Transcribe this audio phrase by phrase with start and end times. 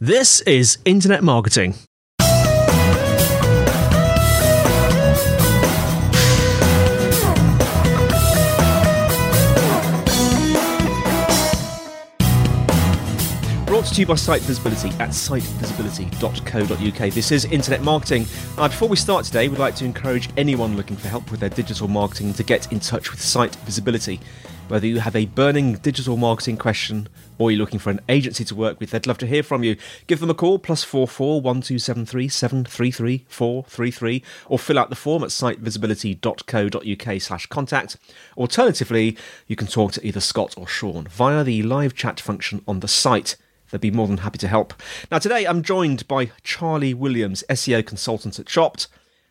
[0.00, 1.74] This is Internet Marketing.
[13.66, 17.12] Brought to you by Site Visibility at sitevisibility.co.uk.
[17.12, 18.24] This is Internet Marketing.
[18.56, 21.50] Now, before we start today, we'd like to encourage anyone looking for help with their
[21.50, 24.20] digital marketing to get in touch with Site Visibility.
[24.68, 28.54] Whether you have a burning digital marketing question or you're looking for an agency to
[28.54, 29.78] work with, they'd love to hear from you.
[30.06, 35.30] Give them a call, plus 44 1273 733 433, or fill out the form at
[35.30, 37.96] sitevisibility.co.uk slash contact.
[38.36, 39.16] Alternatively,
[39.46, 42.88] you can talk to either Scott or Sean via the live chat function on the
[42.88, 43.36] site.
[43.70, 44.74] They'd be more than happy to help.
[45.10, 48.88] Now, today I'm joined by Charlie Williams, SEO consultant at Chopped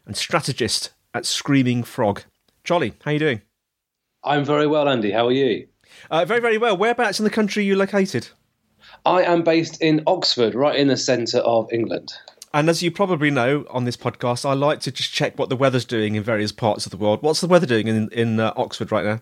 [0.08, 2.24] and strategist at Screaming Frog.
[2.64, 3.42] Charlie, how are you doing?
[4.28, 5.12] I'm very well, Andy.
[5.12, 5.68] How are you?
[6.12, 6.78] Uh, very, very well.
[6.78, 8.28] Whereabouts in the country are you located?
[9.06, 12.12] I am based in Oxford, right in the centre of England.
[12.54, 15.56] And as you probably know on this podcast, I like to just check what the
[15.56, 17.22] weather's doing in various parts of the world.
[17.22, 19.22] What's the weather doing in, in uh, Oxford right now?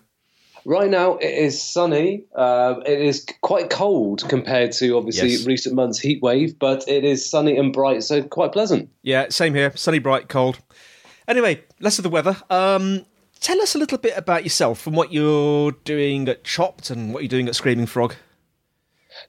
[0.64, 2.24] Right now, it is sunny.
[2.34, 5.46] Uh, it is quite cold compared to obviously Yes.
[5.46, 8.88] recent months' heat wave, but it is sunny and bright, so quite pleasant.
[9.02, 9.70] Yeah, same here.
[9.76, 10.58] Sunny, bright, cold.
[11.28, 12.36] Anyway, less of the weather.
[12.50, 13.04] Um,
[13.40, 17.22] tell us a little bit about yourself and what you're doing at Chopped and what
[17.22, 18.14] you're doing at Screaming Frog.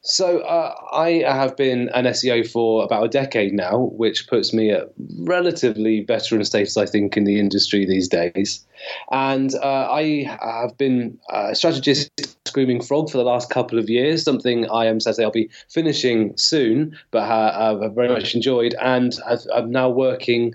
[0.02, 4.72] So uh, I have been an SEO for about a decade now, which puts me
[4.72, 8.66] at relatively veteran status, I think, in the industry these days.
[9.12, 13.90] And uh, I have been a strategist at Screaming Frog for the last couple of
[13.90, 18.36] years, something I am to say I'll be finishing soon, but uh, I've very much
[18.36, 18.76] enjoyed.
[18.82, 20.54] And I've, I'm now working.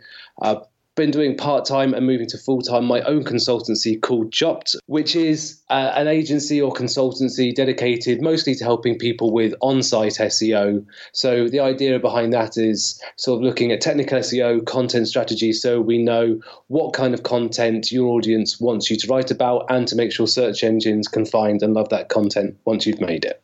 [0.95, 5.17] Been doing part time and moving to full time my own consultancy called Chopped, which
[5.17, 10.85] is uh, an agency or consultancy dedicated mostly to helping people with on site SEO.
[11.13, 15.81] So the idea behind that is sort of looking at technical SEO, content strategy, so
[15.81, 19.97] we know what kind of content your audience wants you to write about and to
[19.97, 23.43] make sure search engines can find and love that content once you've made it.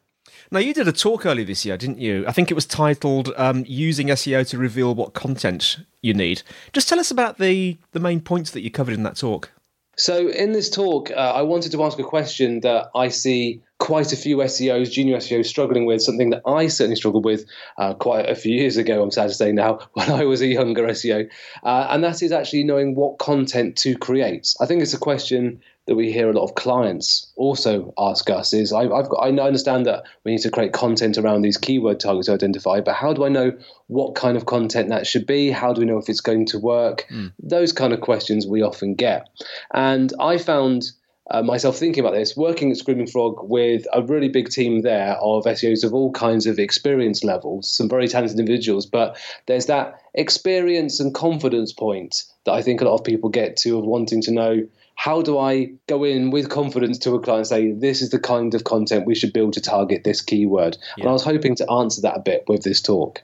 [0.51, 2.25] Now, you did a talk earlier this year, didn't you?
[2.27, 6.43] I think it was titled um, Using SEO to Reveal What Content You Need.
[6.73, 9.51] Just tell us about the, the main points that you covered in that talk.
[9.99, 14.13] So, in this talk, uh, I wanted to ask a question that I see quite
[14.13, 17.45] a few SEOs, junior SEOs, struggling with, something that I certainly struggled with
[17.77, 20.47] uh, quite a few years ago, I'm sad to say now, when I was a
[20.47, 21.29] younger SEO.
[21.63, 24.55] Uh, and that is actually knowing what content to create.
[24.61, 28.53] I think it's a question that we hear a lot of clients also ask us
[28.53, 31.99] is I, I've got, I understand that we need to create content around these keyword
[31.99, 33.53] targets to identify, but how do I know
[33.87, 35.51] what kind of content that should be?
[35.51, 37.07] How do we know if it's going to work?
[37.43, 39.29] Those kind of questions we often get.
[39.73, 40.93] And I found
[41.31, 45.15] uh, myself thinking about this, working at Screaming Frog with a really big team there
[45.17, 50.01] of SEOs of all kinds of experience levels, some very talented individuals, but there's that
[50.15, 54.23] experience and confidence point that I think a lot of people get to of wanting
[54.23, 54.67] to know
[54.99, 58.19] how do I go in with confidence to a client and say, this is the
[58.19, 60.77] kind of content we should build to target this keyword?
[60.97, 63.23] And I was hoping to answer that a bit with this talk.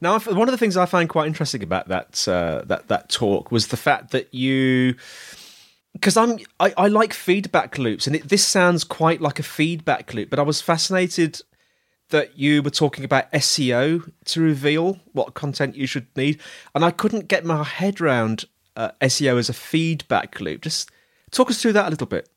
[0.00, 3.52] Now, one of the things I found quite interesting about that uh, that that talk
[3.52, 4.94] was the fact that you,
[5.92, 10.14] because I'm I, I like feedback loops, and it, this sounds quite like a feedback
[10.14, 10.30] loop.
[10.30, 11.42] But I was fascinated
[12.08, 16.40] that you were talking about SEO to reveal what content you should need,
[16.74, 18.46] and I couldn't get my head around
[18.76, 20.62] uh, SEO as a feedback loop.
[20.62, 20.90] Just
[21.32, 22.28] talk us through that a little bit.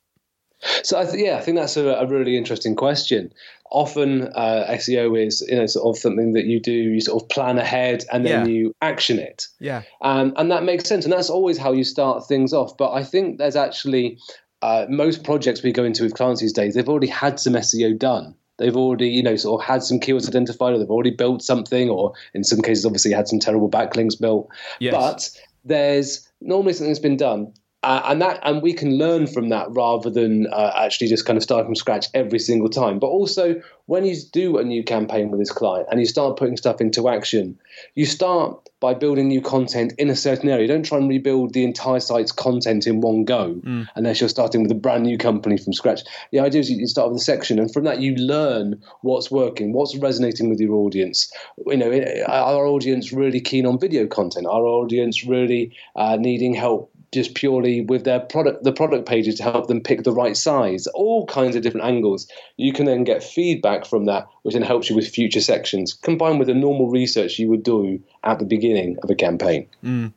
[0.83, 3.31] So I th- yeah, I think that's a, a really interesting question.
[3.71, 7.29] Often uh, SEO is you know sort of something that you do, you sort of
[7.29, 8.51] plan ahead and then Yeah.
[8.51, 9.47] you action it.
[9.59, 9.83] Yeah.
[10.01, 11.03] Um, and that makes sense.
[11.05, 12.77] And that's always how you start things off.
[12.77, 14.17] But I think there's actually
[14.61, 17.97] uh, most projects we go into with clients these days, they've already had some SEO
[17.99, 18.33] done.
[18.57, 21.89] They've already, you know, sort of had some keywords identified, or they've already built something,
[21.89, 24.47] or in some cases, obviously, had some terrible backlinks built.
[24.79, 24.93] Yes.
[24.93, 25.29] But
[25.65, 27.53] there's normally something that's been done
[27.85, 31.37] uh, and that and we can learn from that rather than uh, actually just kind
[31.37, 32.99] of start from scratch every single time.
[32.99, 36.57] But also when you do a new campaign with this client and you start putting
[36.57, 37.59] stuff into action
[37.93, 40.63] you start by building new content in a certain area.
[40.63, 43.87] You don't try and rebuild the entire site's content in one go mm.
[43.95, 46.01] unless you're starting with a brand new company from scratch.
[46.31, 49.73] The idea is you start with a section and from that you learn what's working
[49.73, 51.31] what's resonating with your audience.
[51.65, 54.47] You know our audience really keen on video content?
[54.47, 59.43] Our audience really uh, needing help just purely with their product the product pages to
[59.43, 62.27] help them pick the right size all kinds of different angles
[62.57, 66.37] you can then get feedback from that which then helps you with future sections combined
[66.37, 70.13] with the normal research you would do at the beginning of a campaign mm.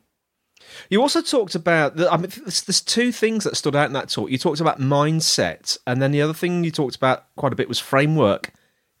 [0.89, 3.93] You also talked about the, I mean, there's, there's, two things that stood out in
[3.93, 4.29] that talk.
[4.29, 7.67] You talked about mindset, and then the other thing you talked about quite a bit
[7.67, 8.53] was framework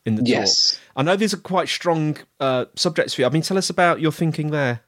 [0.05, 0.29] in the talk.
[0.29, 0.79] Yes.
[0.95, 3.27] I know these are quite strong uh, subjects for you.
[3.27, 4.81] I mean, tell us about your thinking there.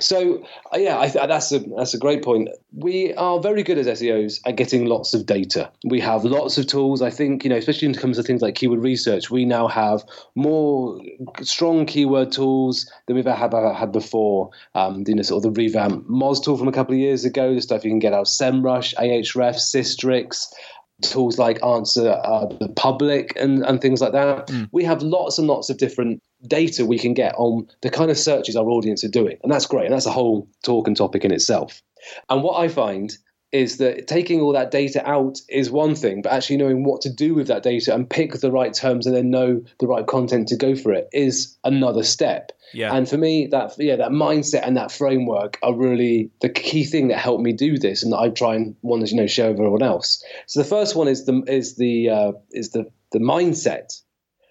[0.00, 2.48] So uh, yeah, I th- that's a that's a great point.
[2.72, 5.70] We are very good as SEOs at getting lots of data.
[5.84, 7.02] We have lots of tools.
[7.02, 10.04] I think you know, especially in terms of things like keyword research, we now have
[10.34, 11.00] more
[11.42, 14.50] strong keyword tools than we've ever had, before.
[14.74, 17.54] Um, you know, sort of the revamp Moz tool from a couple of years ago,
[17.54, 20.52] the stuff you can get out of SEMrush, Ahrefs, Sistrix
[21.02, 24.48] tools like Answer uh, the Public and, and things like that.
[24.48, 24.68] Mm.
[24.72, 28.18] We have lots and lots of different data we can get on the kind of
[28.18, 29.36] searches our audience are doing.
[29.42, 29.86] And that's great.
[29.86, 31.82] And that's a whole talk and topic in itself.
[32.28, 33.12] And what I find
[33.52, 37.10] is that taking all that data out is one thing, but actually knowing what to
[37.10, 40.48] do with that data and pick the right terms and then know the right content
[40.48, 42.52] to go for it is another step.
[42.72, 42.94] Yeah.
[42.94, 47.08] And for me, that yeah, that mindset and that framework are really the key thing
[47.08, 49.50] that helped me do this, and that I try and want to you know share
[49.50, 50.22] with everyone else.
[50.46, 54.00] So the first one is the is the uh, is the the mindset.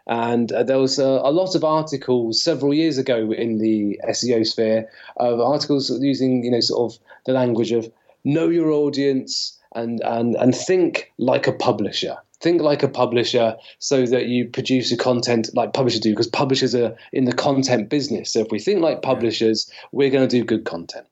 [0.07, 4.45] And uh, there was a, a, lot of articles several years ago in the SEO
[4.45, 4.87] sphere
[5.17, 7.91] of articles using, you know, sort of the language of
[8.25, 12.17] know your audience and, and, and think like a publisher.
[12.41, 16.75] Think like a publisher so that you produce a content like publishers do, because publishers
[16.75, 18.33] are in the content business.
[18.33, 21.07] So if we think like publishers, we're going to do good content.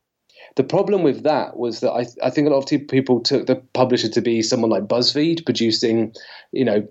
[0.56, 3.56] The problem with that was that I, I think a lot of people took the
[3.74, 6.13] publisher to be someone like BuzzFeed producing,
[6.51, 6.88] you know,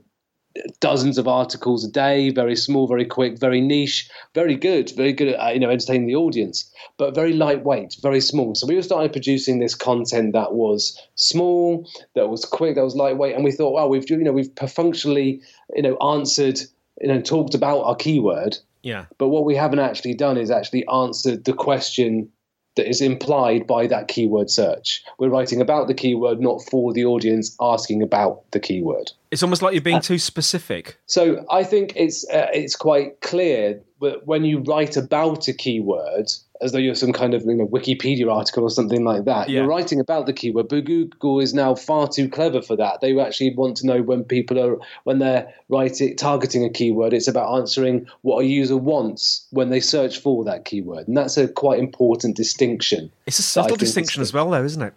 [0.81, 5.29] dozens of articles a day, very small, very quick, very niche, very good, very good
[5.29, 8.55] at uh, you know entertaining the audience, but very lightweight, very small.
[8.55, 12.97] So we were started producing this content that was small, that was quick, that was
[12.97, 15.41] lightweight, and we thought, well, we've you know we've functionally
[15.75, 16.61] you know answered
[17.01, 18.59] you know talked about our keyword.
[18.83, 19.07] Yeah.
[19.19, 22.31] But what we haven't actually done is actually answered the question
[22.77, 25.05] that is implied by that keyword search.
[25.19, 29.13] We're writing about the keyword, not for the audience asking about the keyword.
[29.31, 30.99] It's almost like you're being uh, too specific.
[31.07, 36.31] So I think it's uh, it's quite clear that when you write about a keyword,
[36.63, 39.49] as though you're some kind of you know, Wikipedia article or something like that.
[39.49, 39.61] Yeah.
[39.61, 43.01] You're writing about the keyword, but Google is now far too clever for that.
[43.01, 47.13] They actually want to know when people are when they're writing targeting a keyword.
[47.13, 51.37] It's about answering what a user wants when they search for that keyword, and that's
[51.37, 53.11] a quite important distinction.
[53.27, 54.95] It's a subtle distinction as well, though, isn't it?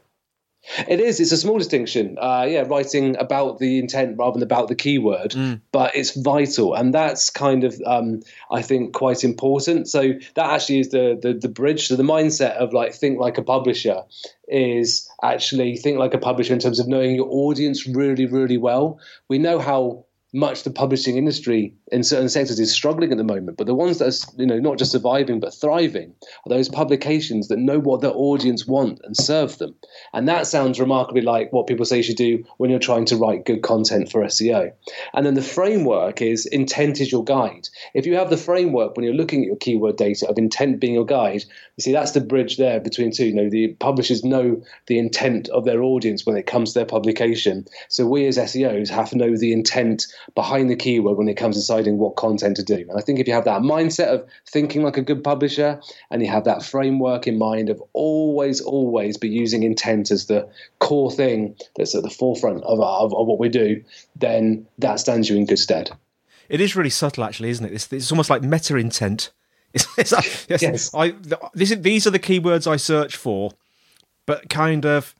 [0.88, 1.20] It is.
[1.20, 2.18] It's a small distinction.
[2.20, 5.62] Uh, yeah, writing about the intent rather than about the keyword, mm.
[5.72, 8.22] but it's vital, and that's kind of um,
[8.52, 9.88] I think quite important.
[9.88, 11.88] So that actually is the, the the bridge.
[11.88, 14.04] So the mindset of like think like a publisher
[14.48, 19.00] is actually think like a publisher in terms of knowing your audience really really well.
[19.28, 23.58] We know how much the publishing industry in certain sectors is struggling at the moment.
[23.58, 26.14] But the ones that are, you know, not just surviving but thriving
[26.46, 29.74] are those publications that know what their audience want and serve them.
[30.14, 33.16] And that sounds remarkably like what people say you should do when you're trying to
[33.16, 34.74] write good content for SEO.
[35.14, 37.70] And then the framework is intent is your guide.
[37.94, 40.96] If you have the framework when you're looking at your keyword data of intent being
[40.96, 41.46] your guide,
[41.78, 43.28] you see that's the bridge there between two.
[43.28, 46.86] You know, the publishers know the intent of their audience when it comes to their
[46.86, 47.66] publication.
[47.88, 51.56] So we as SEOs have to know the intent behind the keyword when it comes
[51.56, 52.76] to deciding what content to do.
[52.76, 55.80] And I think if you have that mindset of thinking like a good publisher
[56.10, 60.48] and you have that framework in mind of always, always be using intent as the
[60.80, 63.84] core thing that's at the forefront of, of, of what we do,
[64.16, 65.92] then that stands you in good stead.
[66.50, 67.74] It is really subtle, actually, isn't it?
[67.74, 69.32] It's, it's almost like meta intent.
[69.76, 70.96] It's, it's like, yes, yes.
[70.96, 71.16] I,
[71.54, 73.52] this, these are the keywords I search for,
[74.26, 75.14] but kind of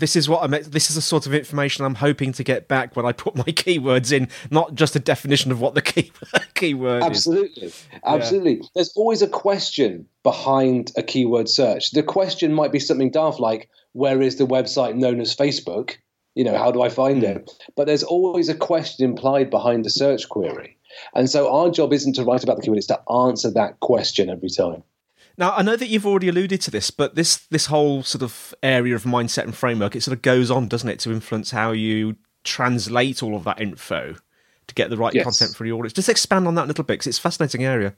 [0.00, 0.50] this is what I'm.
[0.50, 3.42] This is the sort of information I'm hoping to get back when I put my
[3.44, 6.10] keywords in, not just a definition of what the key,
[6.54, 7.66] keyword absolutely.
[7.66, 7.86] is.
[8.04, 8.68] Absolutely, yeah.
[8.74, 11.92] There's always a question behind a keyword search.
[11.92, 15.96] The question might be something daft like, "Where is the website known as Facebook?"
[16.34, 17.30] You know, how do I find hmm.
[17.30, 17.52] it?
[17.76, 20.76] But there's always a question implied behind the search query.
[21.14, 24.28] And so our job isn't to write about the keyword, it's to answer that question
[24.28, 24.82] every time.
[25.40, 28.54] Now, I know that you've already alluded to this, but this this whole sort of
[28.62, 31.72] area of mindset and framework, it sort of goes on, doesn't it, to influence how
[31.72, 34.14] you translate all of that info
[34.66, 35.24] to get the right yes.
[35.24, 35.94] content for your audience.
[35.94, 37.96] Just expand on that a little bit because it's a fascinating area.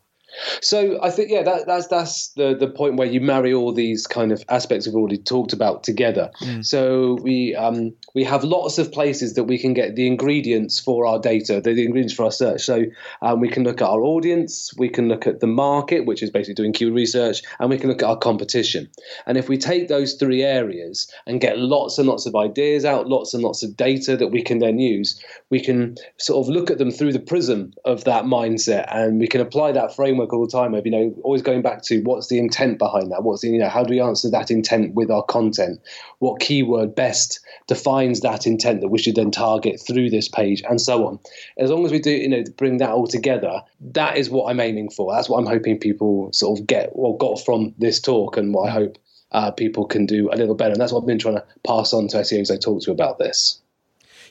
[0.60, 4.06] So I think yeah, that, that's that's the the point where you marry all these
[4.06, 6.30] kind of aspects we've already talked about together.
[6.40, 6.64] Mm.
[6.64, 11.06] So we um, we have lots of places that we can get the ingredients for
[11.06, 12.62] our data, the, the ingredients for our search.
[12.62, 12.84] So
[13.20, 16.30] um, we can look at our audience, we can look at the market, which is
[16.30, 18.88] basically doing keyword research, and we can look at our competition.
[19.26, 23.08] And if we take those three areas and get lots and lots of ideas out,
[23.08, 25.20] lots and lots of data that we can then use,
[25.50, 29.26] we can sort of look at them through the prism of that mindset, and we
[29.26, 32.28] can apply that framework all the time of you know always going back to what's
[32.28, 33.22] the intent behind that?
[33.22, 35.80] What's the you know how do we answer that intent with our content?
[36.18, 40.80] What keyword best defines that intent that we should then target through this page and
[40.80, 41.18] so on?
[41.56, 44.60] As long as we do you know bring that all together that is what i'm
[44.60, 45.12] aiming for.
[45.12, 48.68] That's what i'm hoping people sort of get or got from this talk and what
[48.68, 48.98] i hope
[49.32, 50.72] uh, people can do a little better.
[50.72, 53.18] And that's what i've been trying to pass on to seos i talk to about
[53.18, 53.61] this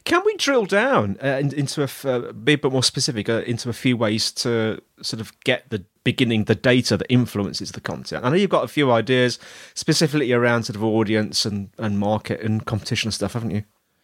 [0.03, 3.69] can we drill down uh, into a uh, be a bit more specific uh, into
[3.69, 8.25] a few ways to sort of get the beginning the data that influences the content?
[8.25, 9.39] I know you've got a few ideas
[9.73, 13.63] specifically around sort of audience and, and market and competition and stuff, haven't you?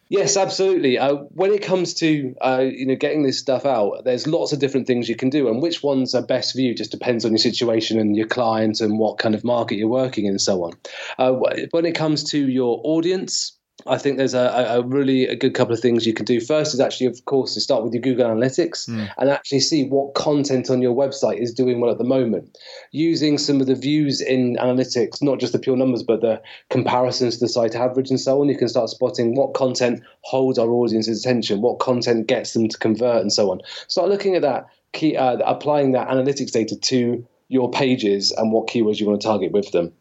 [0.09, 0.97] Yes, absolutely.
[0.97, 4.59] Uh, when it comes to uh, you know getting this stuff out, there's lots of
[4.59, 7.31] different things you can do, and which ones are best for you just depends on
[7.31, 10.63] your situation and your client and what kind of market you're working in and so
[10.63, 10.73] on.
[11.17, 11.33] Uh,
[11.71, 13.56] when it comes to your audience,
[13.89, 16.39] I think there's a, a, really a good couple of things you can do.
[16.39, 19.09] First is actually, of course, to start with your Google Analytics mm.
[19.17, 22.57] and actually see what content on your website is doing well at the moment.
[22.91, 27.37] Using some of the views in analytics, not just the pure numbers, but the comparisons
[27.37, 30.69] to the site average and so on, you can start spotting what content holds our
[30.69, 33.61] audience's attention, what content gets them to convert, and so on.
[33.87, 38.67] Start looking at that, key, uh, applying that analytics data to your pages and what
[38.67, 39.91] keywords you want to target with them.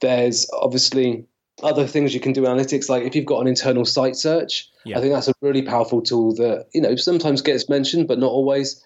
[0.00, 1.24] There's obviously
[1.62, 4.98] other things you can do analytics like if you've got an internal site search yeah.
[4.98, 8.30] i think that's a really powerful tool that you know sometimes gets mentioned but not
[8.30, 8.84] always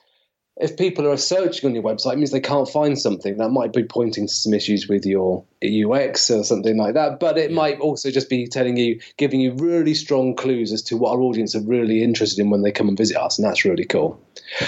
[0.56, 3.72] if people are searching on your website it means they can't find something that might
[3.72, 7.56] be pointing to some issues with your ux or something like that but it yeah.
[7.56, 11.20] might also just be telling you giving you really strong clues as to what our
[11.20, 14.20] audience are really interested in when they come and visit us and that's really cool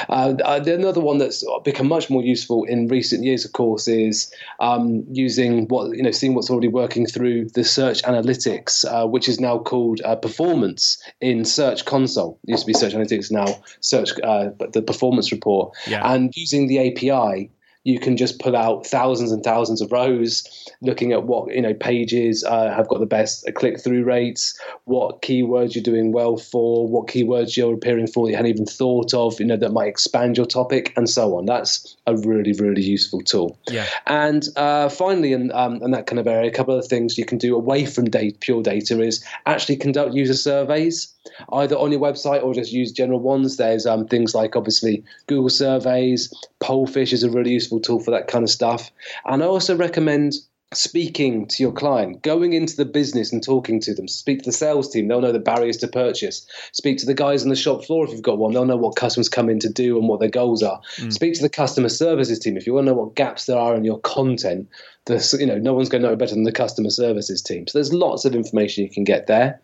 [0.09, 4.33] uh, uh, another one that's become much more useful in recent years, of course, is
[4.61, 9.29] um, using what you know, seeing what's already working through the search analytics, uh, which
[9.29, 12.39] is now called uh, performance in Search Console.
[12.45, 16.13] It used to be Search Analytics, now Search, uh, the performance report, yeah.
[16.13, 17.51] and using the API
[17.87, 21.73] you can just pull out thousands and thousands of rows looking at what you know
[21.75, 26.89] pages uh, have got the best click through rates what keywords you're doing well for
[26.89, 30.37] what keywords you're appearing for you hadn't even thought of you know that might expand
[30.37, 31.47] your topic and so on.
[31.47, 33.59] That's a really really useful tool.
[33.69, 33.87] Yeah.
[34.07, 37.25] And uh, finally in, um, in that kind of area a couple of things you
[37.25, 41.13] can do away from data, pure data is actually conduct user surveys
[41.53, 43.57] either on your website or just use general ones.
[43.57, 48.29] There's um, things like obviously Google surveys, Pollfish is a really useful tool for that
[48.29, 48.91] kind of stuff.
[49.25, 50.35] And I also recommend
[50.75, 54.09] speaking to your client, going into the business and talking to them.
[54.09, 56.47] Speak to the sales team, they'll know the barriers to purchase.
[56.73, 58.97] Speak to the guys on the shop floor if you've got one, they'll know what
[58.97, 60.81] customers come in to do and what their goals are.
[60.97, 61.13] Mm.
[61.13, 63.77] Speak to the customer services team if you want to know what gaps there are
[63.77, 64.69] in your content.
[65.07, 67.67] The, you know, no one's going to know better than the customer services team.
[67.67, 69.61] So there's lots of information you can get there.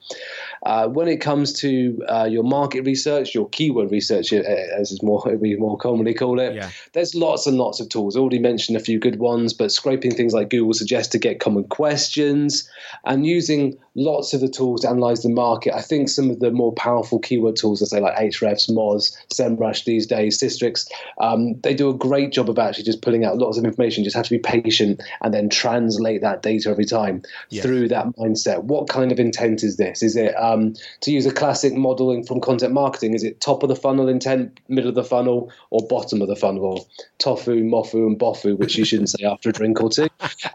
[0.65, 5.03] Uh, when it comes to uh, your market research, your keyword research, uh, as is
[5.03, 6.71] more we more commonly call it, yeah.
[6.93, 8.17] there's lots and lots of tools.
[8.17, 11.41] I already mentioned a few good ones, but scraping things like Google Suggest to get
[11.41, 12.69] common questions
[13.05, 15.75] and using lots of the tools to analyze the market.
[15.75, 19.85] I think some of the more powerful keyword tools, let's say like Ahrefs, Moz, SEMrush
[19.85, 20.89] these days, Sistrix,
[21.21, 24.03] um, they do a great job of actually just pulling out lots of information.
[24.03, 27.65] You just have to be patient and then translate that data every time yes.
[27.65, 28.65] through that mindset.
[28.65, 30.03] What kind of intent is this?
[30.03, 33.15] Is it um, to use a classic modeling from content marketing?
[33.15, 36.37] Is it top of the funnel intent, middle of the funnel, or bottom of the
[36.37, 36.87] funnel, or
[37.19, 40.09] tofu, mofu, and bofu, which you shouldn't say after a drink or two?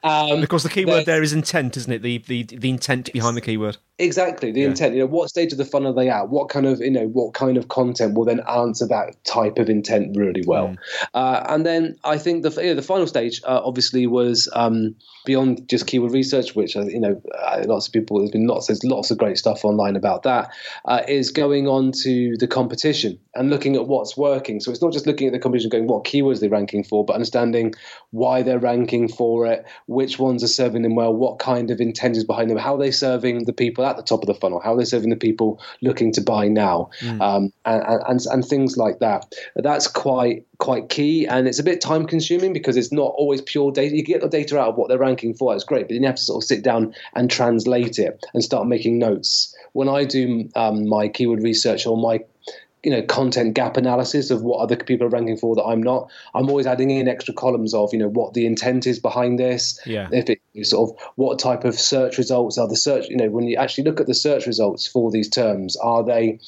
[0.04, 2.02] Um, because the keyword there is intent, isn't it?
[2.02, 3.78] The the the intent behind behind the keyword.
[4.00, 4.68] Exactly the yeah.
[4.68, 4.94] intent.
[4.94, 6.30] You know, what stage of the funnel are they at?
[6.30, 9.70] What kind of you know what kind of content will then answer that type of
[9.70, 10.68] intent really well?
[10.68, 10.78] Mm.
[11.14, 14.50] Uh, and then I think the you know, the final stage uh, obviously was.
[14.54, 14.96] Um, um,
[15.26, 18.68] beyond just keyword research, which uh, you know uh, lots of people there's been lots
[18.68, 20.50] there's lots of great stuff online about that.
[20.86, 24.60] Uh, is going on to the competition and looking at what's working.
[24.60, 27.14] So it's not just looking at the competition, going what keywords they're ranking for, but
[27.14, 27.74] understanding
[28.12, 32.18] why they're ranking for it, which ones are serving them well, what kind of intent
[32.18, 34.60] is behind them, how are they're serving the people at the top of the funnel,
[34.60, 37.22] how are they're serving the people looking to buy now, mm.
[37.22, 39.34] um, and, and and things like that.
[39.56, 43.72] That's quite quite key and it's a bit time consuming because it's not always pure
[43.72, 43.96] data.
[43.96, 46.08] You get the data out of what they're ranking for it's great but then you
[46.08, 49.56] have to sort of sit down and translate it and start making notes.
[49.74, 52.22] When i do um, my keyword research or my
[52.84, 56.10] you know content gap analysis of what other people are ranking for that i'm not
[56.36, 59.80] i'm always adding in extra columns of you know what the intent is behind this.
[59.86, 60.08] Yeah.
[60.12, 63.46] If it sort of what type of search results are the search you know when
[63.46, 66.40] you actually look at the search results for these terms are they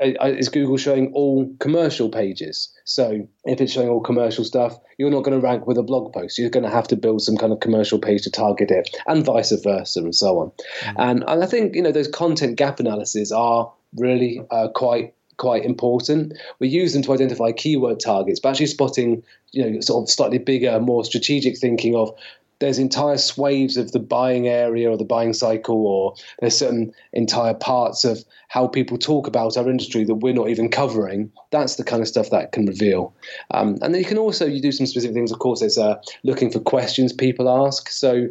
[0.00, 2.70] is Google showing all commercial pages?
[2.90, 6.12] So if it's showing all commercial stuff, you're not going to rank with a blog
[6.12, 6.36] post.
[6.38, 9.24] You're going to have to build some kind of commercial page to target it, and
[9.24, 10.48] vice versa, and so on.
[10.48, 11.00] Mm-hmm.
[11.00, 15.64] And, and I think you know those content gap analyses are really uh, quite quite
[15.64, 16.36] important.
[16.58, 20.38] We use them to identify keyword targets, but actually spotting you know sort of slightly
[20.38, 22.12] bigger, more strategic thinking of
[22.60, 27.54] there's entire swathes of the buying area or the buying cycle, or there's certain entire
[27.54, 31.32] parts of how people talk about our industry that we're not even covering.
[31.50, 33.14] That's the kind of stuff that can reveal.
[33.50, 35.32] Um, and then you can also you do some specific things.
[35.32, 37.88] Of course, there's uh, looking for questions people ask.
[37.88, 38.28] So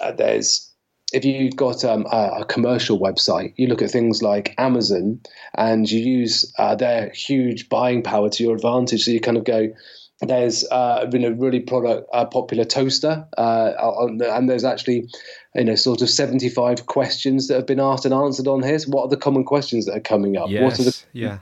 [0.00, 0.72] uh, there's
[1.12, 5.20] if you've got um, a, commercial website, you look at things like Amazon
[5.54, 9.04] and you use uh, their huge buying power to your advantage.
[9.04, 9.68] So you kind of go,
[10.20, 13.72] there's uh, been a really product uh, popular toaster, uh,
[14.08, 15.08] and there's actually
[15.54, 18.78] you know sort of 75 questions that have been asked and answered on here.
[18.78, 20.48] So what are the common questions that are coming up?
[20.48, 21.38] Yes, what are the yeah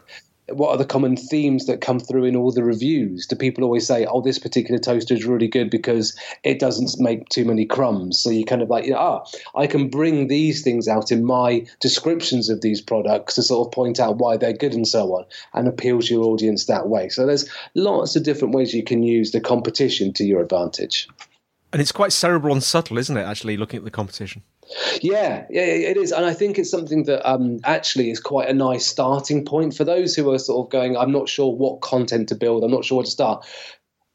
[0.49, 3.27] what are the common themes that come through in all the reviews?
[3.27, 7.29] Do people always say, "Oh, this particular toaster is really good because it doesn't make
[7.29, 8.19] too many crumbs"?
[8.19, 9.25] So you kind of like, you know, ah,
[9.55, 13.73] I can bring these things out in my descriptions of these products to sort of
[13.73, 15.25] point out why they're good and so on,
[15.55, 17.09] and appeal to your audience that way.
[17.09, 21.09] So there's lots of different ways you can use the competition to your advantage.
[21.73, 23.25] And it's quite cerebral and subtle, isn't it?
[23.25, 24.43] Actually, looking at the competition.
[25.03, 28.55] Yeah, yeah, it is, and I think it's something that um, actually is quite a
[28.55, 30.97] nice starting point for those who are sort of going.
[30.97, 32.65] I'm not sure what content to build.
[32.65, 33.47] I'm not sure where to start.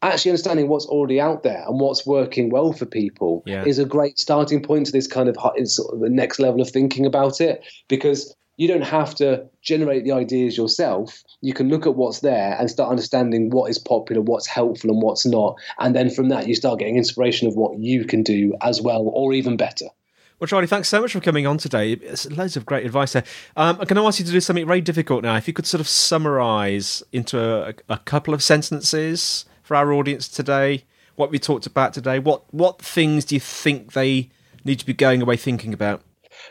[0.02, 3.66] Actually, understanding what's already out there and what's working well for people yeah.
[3.66, 5.36] is a great starting point to this kind of
[5.68, 7.66] sort of the next level of thinking about it.
[7.90, 11.24] Because you don't have to generate the ideas yourself.
[11.42, 15.02] You can look at what's there and start understanding what is popular, what's helpful, and
[15.02, 15.56] what's not.
[15.80, 19.10] And then from that, you start getting inspiration of what you can do as well
[19.14, 19.86] or even better.
[20.40, 21.92] Well, Charlie, thanks so much for coming on today.
[21.94, 23.26] It's loads of great advice there.
[23.58, 25.36] Um, I'm going to ask you to do something very difficult now.
[25.36, 30.30] If you could sort of summarize into a, a couple of sentences for our audience
[30.30, 30.86] today
[31.20, 34.30] what we talked about today, what, what things do you think they
[34.64, 36.02] need to be going away thinking about?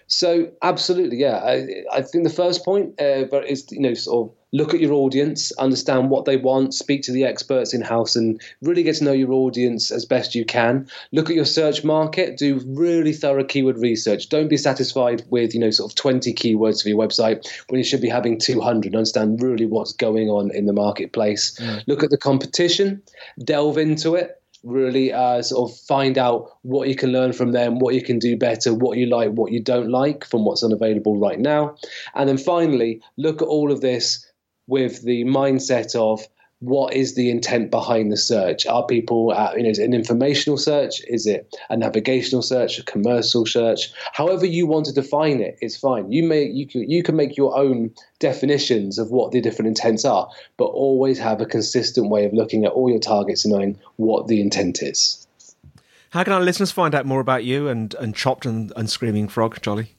[0.07, 1.38] So absolutely, yeah.
[1.38, 4.93] I, I think the first point uh, is you know sort of look at your
[4.93, 9.05] audience, understand what they want, speak to the experts in house, and really get to
[9.05, 10.89] know your audience as best you can.
[11.13, 14.29] Look at your search market, do really thorough keyword research.
[14.29, 17.85] Don't be satisfied with you know sort of 20 keywords for your website when you
[17.85, 18.95] should be having 200.
[18.95, 21.59] Understand really what's going on in the marketplace.
[21.59, 21.85] Mm.
[21.87, 23.03] Look at the competition,
[23.45, 24.35] delve into it
[24.65, 28.19] really uh, sort of find out what you can learn from them, what you can
[28.19, 31.77] do better, what you like, what you don't like from what's unavailable right now.
[32.15, 34.28] And then finally, look at all of this
[34.69, 36.25] with the mindset of
[36.61, 38.67] what is the intent behind the search?
[38.67, 41.01] Are people, uh, you know, is it an informational search?
[41.07, 43.93] Is it a navigational search, a commercial search?
[44.13, 46.11] However you want to define it, it's fine.
[46.11, 50.05] You may you can you can make your own definitions of what the different intents
[50.05, 53.79] are, but always have a consistent way of looking at all your targets and knowing
[53.97, 55.27] what the intent is.
[56.11, 59.29] How can our listeners find out more about you and, and Chopped and, and Screaming
[59.29, 59.95] Frog, Charlie?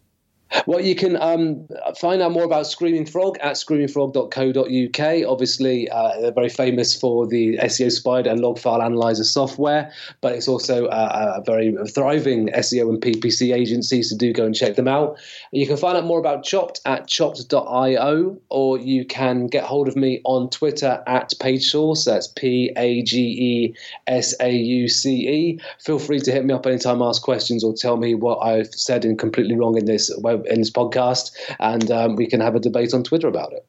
[0.65, 1.67] Well, you can um,
[1.99, 5.31] find out more about Screaming Frog at screamingfrog.co.uk.
[5.31, 10.33] Obviously, uh, they're very famous for the SEO Spider and log file analyzer software, but
[10.33, 14.87] it's also a very thriving SEO and PPC agency, so do go and check them
[14.87, 15.19] out.
[15.51, 19.95] You can find out more about Chopped at chopped.io, or you can get hold of
[19.95, 22.05] me on Twitter at PageSauce.
[22.05, 23.75] That's P A G E
[24.07, 25.59] S A U C E.
[25.79, 29.05] Feel free to hit me up anytime, ask questions, or tell me what I've said
[29.05, 32.59] and completely wrong in this web in this podcast, and um, we can have a
[32.59, 33.65] debate on Twitter about it.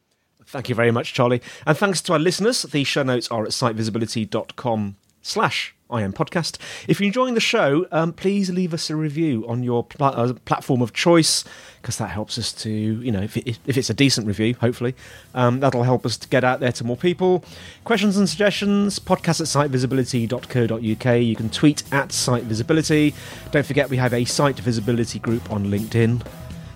[0.47, 1.43] Thank you very much, Charlie.
[1.65, 2.63] And thanks to our listeners.
[2.63, 6.59] The show notes are at sitevisibility.com slash IM podcast.
[6.89, 10.33] If you're enjoying the show, um, please leave us a review on your pl- uh,
[10.45, 11.45] platform of choice
[11.81, 14.95] because that helps us to, you know, if, it, if it's a decent review, hopefully,
[15.35, 17.45] um, that'll help us to get out there to more people.
[17.85, 21.21] Questions and suggestions, podcast at sitevisibility.co.uk.
[21.23, 23.15] You can tweet at sitevisibility.
[23.51, 26.25] Don't forget we have a site visibility group on LinkedIn.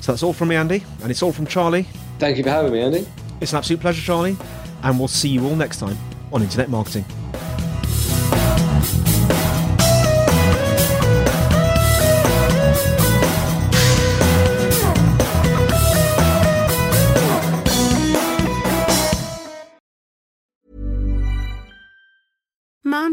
[0.04, 1.86] So that's all from me, Andy, and it's all from Charlie.
[2.18, 3.08] Thank you for having me, Andy.
[3.40, 4.36] It's an absolute pleasure, Charlie,
[4.82, 5.96] and we'll see you all next time
[6.30, 7.06] on Internet Marketing.